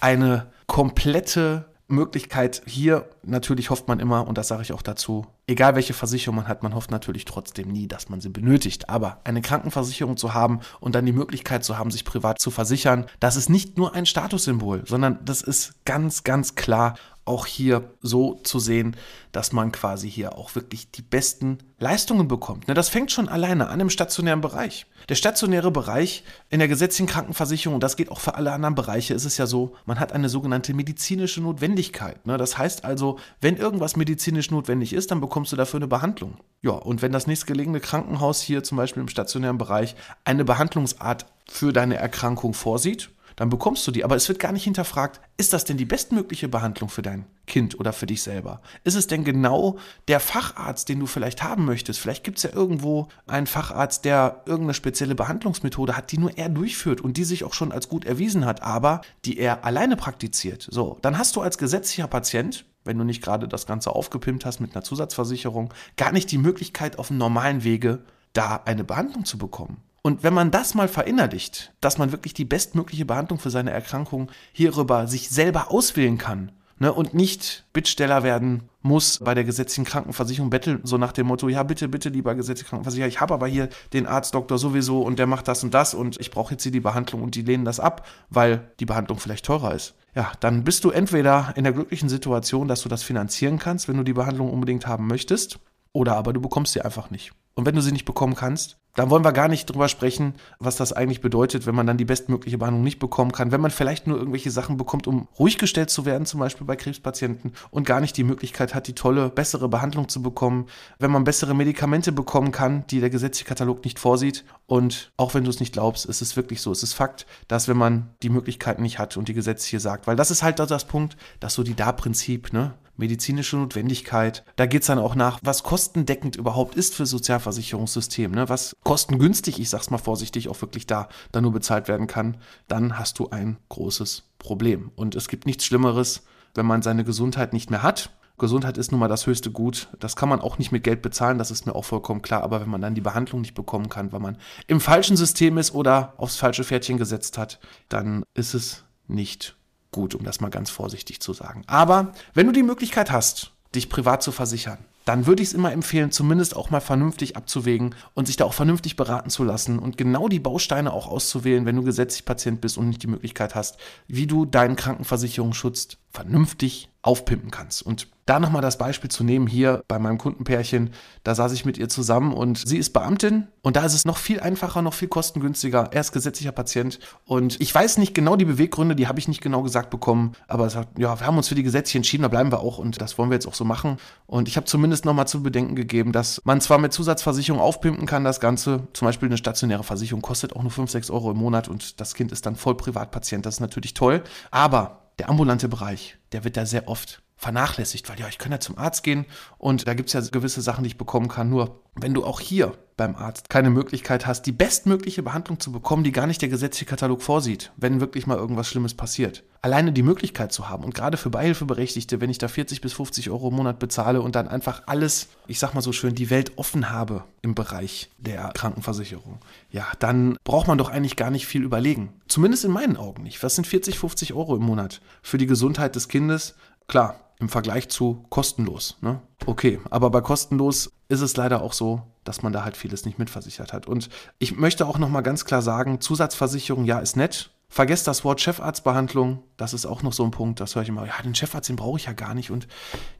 eine 0.00 0.46
komplette 0.66 1.66
Möglichkeit 1.88 2.62
hier, 2.66 3.08
natürlich 3.22 3.70
hofft 3.70 3.88
man 3.88 3.98
immer, 3.98 4.28
und 4.28 4.36
das 4.36 4.48
sage 4.48 4.62
ich 4.62 4.72
auch 4.72 4.82
dazu, 4.82 5.26
egal 5.46 5.74
welche 5.74 5.94
Versicherung 5.94 6.36
man 6.36 6.48
hat, 6.48 6.62
man 6.62 6.74
hofft 6.74 6.90
natürlich 6.90 7.24
trotzdem 7.24 7.68
nie, 7.68 7.88
dass 7.88 8.10
man 8.10 8.20
sie 8.20 8.28
benötigt. 8.28 8.90
Aber 8.90 9.20
eine 9.24 9.40
Krankenversicherung 9.40 10.18
zu 10.18 10.34
haben 10.34 10.60
und 10.80 10.94
dann 10.94 11.06
die 11.06 11.12
Möglichkeit 11.12 11.64
zu 11.64 11.78
haben, 11.78 11.90
sich 11.90 12.04
privat 12.04 12.40
zu 12.40 12.50
versichern, 12.50 13.06
das 13.20 13.36
ist 13.36 13.48
nicht 13.48 13.78
nur 13.78 13.94
ein 13.94 14.04
Statussymbol, 14.04 14.84
sondern 14.86 15.18
das 15.24 15.40
ist 15.40 15.84
ganz, 15.86 16.24
ganz 16.24 16.54
klar 16.54 16.94
auch 17.28 17.46
hier 17.46 17.92
so 18.00 18.34
zu 18.42 18.58
sehen, 18.58 18.96
dass 19.32 19.52
man 19.52 19.70
quasi 19.70 20.10
hier 20.10 20.36
auch 20.36 20.54
wirklich 20.54 20.90
die 20.90 21.02
besten 21.02 21.58
Leistungen 21.78 22.26
bekommt. 22.26 22.66
Ne, 22.66 22.74
das 22.74 22.88
fängt 22.88 23.12
schon 23.12 23.28
alleine 23.28 23.68
an 23.68 23.78
im 23.78 23.90
stationären 23.90 24.40
Bereich. 24.40 24.86
Der 25.08 25.14
stationäre 25.14 25.70
Bereich 25.70 26.24
in 26.50 26.58
der 26.58 26.68
gesetzlichen 26.68 27.06
Krankenversicherung, 27.06 27.74
und 27.74 27.82
das 27.82 27.96
geht 27.96 28.10
auch 28.10 28.20
für 28.20 28.34
alle 28.34 28.52
anderen 28.52 28.74
Bereiche, 28.74 29.14
ist 29.14 29.24
es 29.24 29.36
ja 29.36 29.46
so, 29.46 29.76
man 29.84 30.00
hat 30.00 30.12
eine 30.12 30.28
sogenannte 30.28 30.74
medizinische 30.74 31.40
Notwendigkeit. 31.40 32.26
Ne, 32.26 32.38
das 32.38 32.58
heißt 32.58 32.84
also, 32.84 33.18
wenn 33.40 33.56
irgendwas 33.56 33.96
medizinisch 33.96 34.50
notwendig 34.50 34.92
ist, 34.92 35.10
dann 35.10 35.20
bekommst 35.20 35.52
du 35.52 35.56
dafür 35.56 35.78
eine 35.78 35.88
Behandlung. 35.88 36.38
Ja, 36.62 36.72
und 36.72 37.02
wenn 37.02 37.12
das 37.12 37.26
nächstgelegene 37.26 37.80
Krankenhaus 37.80 38.40
hier 38.40 38.64
zum 38.64 38.78
Beispiel 38.78 39.02
im 39.02 39.08
stationären 39.08 39.58
Bereich 39.58 39.94
eine 40.24 40.44
Behandlungsart 40.44 41.26
für 41.46 41.72
deine 41.72 41.96
Erkrankung 41.96 42.54
vorsieht, 42.54 43.10
dann 43.38 43.50
bekommst 43.50 43.86
du 43.86 43.92
die. 43.92 44.02
Aber 44.02 44.16
es 44.16 44.28
wird 44.28 44.40
gar 44.40 44.50
nicht 44.50 44.64
hinterfragt, 44.64 45.20
ist 45.36 45.52
das 45.52 45.64
denn 45.64 45.76
die 45.76 45.84
bestmögliche 45.84 46.48
Behandlung 46.48 46.90
für 46.90 47.02
dein 47.02 47.24
Kind 47.46 47.78
oder 47.78 47.92
für 47.92 48.06
dich 48.06 48.20
selber? 48.20 48.60
Ist 48.82 48.96
es 48.96 49.06
denn 49.06 49.22
genau 49.22 49.78
der 50.08 50.18
Facharzt, 50.18 50.88
den 50.88 50.98
du 50.98 51.06
vielleicht 51.06 51.44
haben 51.44 51.64
möchtest? 51.64 52.00
Vielleicht 52.00 52.24
gibt 52.24 52.38
es 52.38 52.42
ja 52.42 52.50
irgendwo 52.52 53.06
einen 53.28 53.46
Facharzt, 53.46 54.04
der 54.04 54.42
irgendeine 54.44 54.74
spezielle 54.74 55.14
Behandlungsmethode 55.14 55.96
hat, 55.96 56.10
die 56.10 56.18
nur 56.18 56.36
er 56.36 56.48
durchführt 56.48 57.00
und 57.00 57.16
die 57.16 57.22
sich 57.22 57.44
auch 57.44 57.54
schon 57.54 57.70
als 57.70 57.88
gut 57.88 58.04
erwiesen 58.04 58.44
hat, 58.44 58.64
aber 58.64 59.02
die 59.24 59.38
er 59.38 59.64
alleine 59.64 59.94
praktiziert. 59.94 60.66
So, 60.68 60.98
dann 61.02 61.16
hast 61.16 61.36
du 61.36 61.40
als 61.40 61.58
gesetzlicher 61.58 62.08
Patient 62.08 62.64
wenn 62.84 62.96
du 62.96 63.04
nicht 63.04 63.22
gerade 63.22 63.48
das 63.48 63.66
Ganze 63.66 63.90
aufgepimpt 63.90 64.46
hast 64.46 64.60
mit 64.60 64.74
einer 64.74 64.82
Zusatzversicherung, 64.82 65.74
gar 65.98 66.10
nicht 66.10 66.30
die 66.30 66.38
Möglichkeit, 66.38 66.98
auf 66.98 67.10
einem 67.10 67.18
normalen 67.18 67.62
Wege 67.62 68.02
da 68.32 68.62
eine 68.64 68.82
Behandlung 68.82 69.26
zu 69.26 69.36
bekommen. 69.36 69.82
Und 70.02 70.22
wenn 70.22 70.34
man 70.34 70.50
das 70.50 70.74
mal 70.74 70.88
verinnerlicht, 70.88 71.72
dass 71.80 71.98
man 71.98 72.12
wirklich 72.12 72.34
die 72.34 72.44
bestmögliche 72.44 73.04
Behandlung 73.04 73.38
für 73.38 73.50
seine 73.50 73.70
Erkrankung 73.70 74.30
hierüber 74.52 75.06
sich 75.06 75.28
selber 75.28 75.70
auswählen 75.70 76.18
kann 76.18 76.52
ne, 76.78 76.92
und 76.92 77.14
nicht 77.14 77.64
Bittsteller 77.72 78.22
werden 78.22 78.68
muss 78.82 79.18
bei 79.18 79.34
der 79.34 79.44
gesetzlichen 79.44 79.84
Krankenversicherung 79.84 80.50
betteln, 80.50 80.80
so 80.84 80.98
nach 80.98 81.12
dem 81.12 81.26
Motto, 81.26 81.48
ja 81.48 81.62
bitte, 81.62 81.88
bitte, 81.88 82.08
lieber 82.08 82.34
gesetzliche 82.34 82.70
Krankenversicherer, 82.70 83.08
ich 83.08 83.20
habe 83.20 83.34
aber 83.34 83.46
hier 83.46 83.68
den 83.92 84.06
Arztdoktor 84.06 84.58
sowieso 84.58 85.02
und 85.02 85.18
der 85.18 85.26
macht 85.26 85.48
das 85.48 85.62
und 85.64 85.74
das 85.74 85.94
und 85.94 86.18
ich 86.20 86.30
brauche 86.30 86.52
jetzt 86.52 86.62
hier 86.62 86.72
die 86.72 86.80
Behandlung 86.80 87.22
und 87.22 87.34
die 87.34 87.42
lehnen 87.42 87.64
das 87.64 87.80
ab, 87.80 88.06
weil 88.30 88.70
die 88.80 88.86
Behandlung 88.86 89.18
vielleicht 89.18 89.44
teurer 89.44 89.74
ist. 89.74 89.94
Ja, 90.14 90.32
dann 90.40 90.64
bist 90.64 90.84
du 90.84 90.90
entweder 90.90 91.52
in 91.56 91.64
der 91.64 91.72
glücklichen 91.72 92.08
Situation, 92.08 92.66
dass 92.66 92.82
du 92.82 92.88
das 92.88 93.02
finanzieren 93.02 93.58
kannst, 93.58 93.88
wenn 93.88 93.96
du 93.96 94.04
die 94.04 94.14
Behandlung 94.14 94.50
unbedingt 94.50 94.86
haben 94.86 95.06
möchtest, 95.06 95.58
oder 95.92 96.16
aber 96.16 96.32
du 96.32 96.40
bekommst 96.40 96.72
sie 96.72 96.80
einfach 96.80 97.10
nicht. 97.10 97.32
Und 97.54 97.66
wenn 97.66 97.74
du 97.74 97.82
sie 97.82 97.92
nicht 97.92 98.04
bekommen 98.04 98.34
kannst, 98.34 98.77
dann 98.98 99.10
wollen 99.10 99.24
wir 99.24 99.32
gar 99.32 99.46
nicht 99.46 99.66
drüber 99.66 99.88
sprechen, 99.88 100.34
was 100.58 100.74
das 100.74 100.92
eigentlich 100.92 101.20
bedeutet, 101.20 101.66
wenn 101.66 101.74
man 101.76 101.86
dann 101.86 101.98
die 101.98 102.04
bestmögliche 102.04 102.58
Behandlung 102.58 102.82
nicht 102.82 102.98
bekommen 102.98 103.30
kann. 103.30 103.52
Wenn 103.52 103.60
man 103.60 103.70
vielleicht 103.70 104.08
nur 104.08 104.18
irgendwelche 104.18 104.50
Sachen 104.50 104.76
bekommt, 104.76 105.06
um 105.06 105.28
ruhig 105.38 105.56
gestellt 105.56 105.88
zu 105.88 106.04
werden, 106.04 106.26
zum 106.26 106.40
Beispiel 106.40 106.66
bei 106.66 106.74
Krebspatienten, 106.74 107.52
und 107.70 107.86
gar 107.86 108.00
nicht 108.00 108.16
die 108.16 108.24
Möglichkeit 108.24 108.74
hat, 108.74 108.88
die 108.88 108.96
tolle, 108.96 109.28
bessere 109.28 109.68
Behandlung 109.68 110.08
zu 110.08 110.20
bekommen. 110.20 110.66
Wenn 110.98 111.12
man 111.12 111.22
bessere 111.22 111.54
Medikamente 111.54 112.10
bekommen 112.10 112.50
kann, 112.50 112.88
die 112.88 112.98
der 112.98 113.08
gesetzliche 113.08 113.46
Katalog 113.46 113.84
nicht 113.84 114.00
vorsieht. 114.00 114.44
Und 114.66 115.12
auch 115.16 115.32
wenn 115.32 115.44
du 115.44 115.50
es 115.50 115.60
nicht 115.60 115.72
glaubst, 115.72 116.04
ist 116.04 116.20
es 116.20 116.34
wirklich 116.34 116.60
so. 116.60 116.72
Es 116.72 116.82
ist 116.82 116.94
Fakt, 116.94 117.24
dass 117.46 117.68
wenn 117.68 117.76
man 117.76 118.10
die 118.24 118.30
Möglichkeiten 118.30 118.82
nicht 118.82 118.98
hat 118.98 119.16
und 119.16 119.28
die 119.28 119.34
Gesetze 119.34 119.68
hier 119.68 119.80
sagt, 119.80 120.08
weil 120.08 120.16
das 120.16 120.32
ist 120.32 120.42
halt 120.42 120.58
das 120.58 120.88
Punkt, 120.88 121.16
dass 121.38 121.54
so 121.54 121.62
die 121.62 121.76
Da-Prinzip, 121.76 122.52
ne? 122.52 122.74
Medizinische 122.98 123.56
Notwendigkeit. 123.56 124.44
Da 124.56 124.66
geht 124.66 124.82
es 124.82 124.88
dann 124.88 124.98
auch 124.98 125.14
nach, 125.14 125.38
was 125.42 125.62
kostendeckend 125.62 126.36
überhaupt 126.36 126.74
ist 126.74 126.94
für 126.94 127.06
Sozialversicherungssystem, 127.06 128.32
ne? 128.32 128.48
was 128.48 128.76
kostengünstig, 128.84 129.58
ich 129.58 129.70
sag's 129.70 129.90
mal 129.90 129.98
vorsichtig, 129.98 130.48
auch 130.48 130.60
wirklich 130.60 130.86
da 130.86 131.08
dann 131.32 131.44
nur 131.44 131.52
bezahlt 131.52 131.88
werden 131.88 132.06
kann, 132.06 132.36
dann 132.66 132.98
hast 132.98 133.18
du 133.18 133.30
ein 133.30 133.56
großes 133.70 134.24
Problem. 134.38 134.90
Und 134.96 135.14
es 135.14 135.28
gibt 135.28 135.46
nichts 135.46 135.64
Schlimmeres, 135.64 136.24
wenn 136.54 136.66
man 136.66 136.82
seine 136.82 137.04
Gesundheit 137.04 137.52
nicht 137.52 137.70
mehr 137.70 137.82
hat. 137.82 138.10
Gesundheit 138.36 138.78
ist 138.78 138.92
nun 138.92 139.00
mal 139.00 139.08
das 139.08 139.26
höchste 139.26 139.50
Gut. 139.50 139.88
Das 139.98 140.16
kann 140.16 140.28
man 140.28 140.40
auch 140.40 140.58
nicht 140.58 140.70
mit 140.70 140.84
Geld 140.84 141.02
bezahlen, 141.02 141.38
das 141.38 141.50
ist 141.50 141.66
mir 141.66 141.74
auch 141.74 141.84
vollkommen 141.84 142.22
klar. 142.22 142.42
Aber 142.42 142.60
wenn 142.60 142.70
man 142.70 142.80
dann 142.80 142.94
die 142.94 143.00
Behandlung 143.00 143.40
nicht 143.40 143.54
bekommen 143.54 143.88
kann, 143.88 144.12
weil 144.12 144.20
man 144.20 144.38
im 144.66 144.80
falschen 144.80 145.16
System 145.16 145.58
ist 145.58 145.74
oder 145.74 146.14
aufs 146.16 146.36
falsche 146.36 146.64
Pferdchen 146.64 146.98
gesetzt 146.98 147.38
hat, 147.38 147.58
dann 147.88 148.24
ist 148.34 148.54
es 148.54 148.84
nicht 149.08 149.57
gut, 149.98 150.14
um 150.14 150.22
das 150.24 150.40
mal 150.40 150.48
ganz 150.48 150.70
vorsichtig 150.70 151.18
zu 151.20 151.32
sagen. 151.32 151.64
Aber 151.66 152.12
wenn 152.32 152.46
du 152.46 152.52
die 152.52 152.62
Möglichkeit 152.62 153.10
hast, 153.10 153.50
dich 153.74 153.88
privat 153.88 154.22
zu 154.22 154.30
versichern, 154.30 154.78
dann 155.04 155.26
würde 155.26 155.42
ich 155.42 155.48
es 155.48 155.54
immer 155.54 155.72
empfehlen, 155.72 156.12
zumindest 156.12 156.54
auch 156.54 156.70
mal 156.70 156.80
vernünftig 156.80 157.36
abzuwägen 157.36 157.96
und 158.14 158.26
sich 158.26 158.36
da 158.36 158.44
auch 158.44 158.52
vernünftig 158.52 158.94
beraten 158.94 159.30
zu 159.30 159.42
lassen 159.42 159.80
und 159.80 159.96
genau 159.96 160.28
die 160.28 160.38
Bausteine 160.38 160.92
auch 160.92 161.08
auszuwählen, 161.08 161.66
wenn 161.66 161.74
du 161.74 161.82
gesetzlich 161.82 162.24
Patient 162.24 162.60
bist 162.60 162.78
und 162.78 162.88
nicht 162.88 163.02
die 163.02 163.08
Möglichkeit 163.08 163.56
hast, 163.56 163.78
wie 164.06 164.28
du 164.28 164.44
deinen 164.44 164.76
Krankenversicherungsschutz 164.76 165.96
vernünftig 166.12 166.90
aufpimpen 167.02 167.50
kannst. 167.50 167.82
Und 167.82 168.06
da 168.28 168.38
nochmal 168.40 168.62
das 168.62 168.76
Beispiel 168.76 169.10
zu 169.10 169.24
nehmen, 169.24 169.46
hier 169.46 169.82
bei 169.88 169.98
meinem 169.98 170.18
Kundenpärchen, 170.18 170.90
da 171.24 171.34
saß 171.34 171.52
ich 171.52 171.64
mit 171.64 171.78
ihr 171.78 171.88
zusammen 171.88 172.34
und 172.34 172.58
sie 172.58 172.76
ist 172.76 172.92
Beamtin 172.92 173.48
und 173.62 173.76
da 173.76 173.84
ist 173.84 173.94
es 173.94 174.04
noch 174.04 174.18
viel 174.18 174.40
einfacher, 174.40 174.82
noch 174.82 174.94
viel 174.94 175.08
kostengünstiger. 175.08 175.88
Er 175.92 176.00
ist 176.00 176.12
gesetzlicher 176.12 176.52
Patient 176.52 176.98
und 177.24 177.60
ich 177.60 177.74
weiß 177.74 177.96
nicht 177.98 178.14
genau 178.14 178.36
die 178.36 178.44
Beweggründe, 178.44 178.94
die 178.94 179.08
habe 179.08 179.18
ich 179.18 179.28
nicht 179.28 179.40
genau 179.40 179.62
gesagt 179.62 179.88
bekommen, 179.90 180.32
aber 180.46 180.66
es 180.66 180.76
hat, 180.76 180.88
ja, 180.98 181.18
wir 181.18 181.26
haben 181.26 181.38
uns 181.38 181.48
für 181.48 181.54
die 181.54 181.62
Gesetze 181.62 181.96
entschieden, 181.96 182.22
da 182.22 182.28
bleiben 182.28 182.52
wir 182.52 182.60
auch 182.60 182.78
und 182.78 183.00
das 183.00 183.16
wollen 183.16 183.30
wir 183.30 183.34
jetzt 183.34 183.46
auch 183.46 183.54
so 183.54 183.64
machen. 183.64 183.96
Und 184.26 184.48
ich 184.48 184.56
habe 184.56 184.66
zumindest 184.66 185.06
nochmal 185.06 185.26
zu 185.26 185.42
bedenken 185.42 185.74
gegeben, 185.74 186.12
dass 186.12 186.42
man 186.44 186.60
zwar 186.60 186.78
mit 186.78 186.92
Zusatzversicherung 186.92 187.60
aufpimpen 187.60 188.06
kann, 188.06 188.24
das 188.24 188.40
Ganze, 188.40 188.88
zum 188.92 189.06
Beispiel 189.06 189.28
eine 189.28 189.38
stationäre 189.38 189.84
Versicherung 189.84 190.20
kostet 190.20 190.54
auch 190.54 190.62
nur 190.62 190.70
5, 190.70 190.90
6 190.90 191.10
Euro 191.10 191.30
im 191.30 191.38
Monat 191.38 191.68
und 191.68 192.00
das 192.00 192.14
Kind 192.14 192.32
ist 192.32 192.44
dann 192.44 192.56
voll 192.56 192.76
Privatpatient, 192.76 193.46
das 193.46 193.54
ist 193.54 193.60
natürlich 193.60 193.94
toll, 193.94 194.22
aber 194.50 195.08
der 195.18 195.30
ambulante 195.30 195.68
Bereich, 195.68 196.18
der 196.32 196.44
wird 196.44 196.56
da 196.56 196.66
sehr 196.66 196.88
oft 196.88 197.22
vernachlässigt, 197.38 198.08
weil 198.08 198.18
ja, 198.18 198.28
ich 198.28 198.38
kann 198.38 198.52
ja 198.52 198.58
zum 198.58 198.76
Arzt 198.76 199.04
gehen 199.04 199.24
und 199.58 199.86
da 199.86 199.94
gibt 199.94 200.08
es 200.08 200.12
ja 200.12 200.20
gewisse 200.20 200.60
Sachen, 200.60 200.82
die 200.82 200.88
ich 200.88 200.98
bekommen 200.98 201.28
kann. 201.28 201.48
Nur 201.48 201.80
wenn 201.94 202.12
du 202.12 202.24
auch 202.24 202.40
hier 202.40 202.76
beim 202.96 203.14
Arzt 203.14 203.48
keine 203.48 203.70
Möglichkeit 203.70 204.26
hast, 204.26 204.42
die 204.42 204.52
bestmögliche 204.52 205.22
Behandlung 205.22 205.60
zu 205.60 205.70
bekommen, 205.70 206.02
die 206.02 206.10
gar 206.10 206.26
nicht 206.26 206.42
der 206.42 206.48
gesetzliche 206.48 206.84
Katalog 206.84 207.22
vorsieht, 207.22 207.70
wenn 207.76 208.00
wirklich 208.00 208.26
mal 208.26 208.36
irgendwas 208.36 208.66
Schlimmes 208.66 208.94
passiert. 208.94 209.44
Alleine 209.62 209.92
die 209.92 210.02
Möglichkeit 210.02 210.52
zu 210.52 210.68
haben 210.68 210.82
und 210.82 210.94
gerade 210.94 211.16
für 211.16 211.30
Beihilfeberechtigte, 211.30 212.20
wenn 212.20 212.28
ich 212.28 212.38
da 212.38 212.48
40 212.48 212.80
bis 212.80 212.92
50 212.92 213.30
Euro 213.30 213.50
im 213.50 213.54
Monat 213.54 213.78
bezahle 213.78 214.20
und 214.20 214.34
dann 214.34 214.48
einfach 214.48 214.82
alles, 214.86 215.28
ich 215.46 215.60
sag 215.60 215.74
mal 215.74 215.80
so 215.80 215.92
schön, 215.92 216.16
die 216.16 216.30
Welt 216.30 216.58
offen 216.58 216.90
habe 216.90 217.22
im 217.40 217.54
Bereich 217.54 218.10
der 218.18 218.50
Krankenversicherung, 218.52 219.38
ja, 219.70 219.86
dann 220.00 220.36
braucht 220.42 220.66
man 220.66 220.78
doch 220.78 220.90
eigentlich 220.90 221.14
gar 221.14 221.30
nicht 221.30 221.46
viel 221.46 221.62
überlegen. 221.62 222.12
Zumindest 222.26 222.64
in 222.64 222.72
meinen 222.72 222.96
Augen 222.96 223.22
nicht. 223.22 223.40
Was 223.44 223.54
sind 223.54 223.66
40, 223.66 223.96
50 223.96 224.34
Euro 224.34 224.56
im 224.56 224.62
Monat 224.62 225.00
für 225.22 225.38
die 225.38 225.46
Gesundheit 225.46 225.94
des 225.94 226.08
Kindes? 226.08 226.56
Klar, 226.88 227.20
im 227.40 227.48
Vergleich 227.48 227.88
zu 227.88 228.24
kostenlos. 228.30 228.96
Ne? 229.00 229.20
Okay, 229.46 229.80
aber 229.90 230.10
bei 230.10 230.20
kostenlos 230.20 230.92
ist 231.08 231.20
es 231.20 231.36
leider 231.36 231.62
auch 231.62 231.72
so, 231.72 232.02
dass 232.24 232.42
man 232.42 232.52
da 232.52 232.64
halt 232.64 232.76
vieles 232.76 233.06
nicht 233.06 233.18
mitversichert 233.18 233.72
hat. 233.72 233.86
Und 233.86 234.08
ich 234.38 234.56
möchte 234.56 234.86
auch 234.86 234.98
nochmal 234.98 235.22
ganz 235.22 235.44
klar 235.44 235.62
sagen, 235.62 236.00
Zusatzversicherung, 236.00 236.84
ja, 236.84 236.98
ist 236.98 237.16
nett, 237.16 237.50
Vergesst 237.70 238.06
das 238.06 238.24
Wort 238.24 238.40
Chefarztbehandlung. 238.40 239.42
Das 239.58 239.74
ist 239.74 239.84
auch 239.84 240.02
noch 240.02 240.14
so 240.14 240.24
ein 240.24 240.30
Punkt. 240.30 240.58
Das 240.58 240.74
höre 240.74 240.82
ich 240.82 240.88
immer. 240.88 241.06
Ja, 241.06 241.20
den 241.22 241.34
Chefarzt, 241.34 241.68
den 241.68 241.76
brauche 241.76 241.98
ich 241.98 242.06
ja 242.06 242.12
gar 242.12 242.34
nicht. 242.34 242.50
Und 242.50 242.66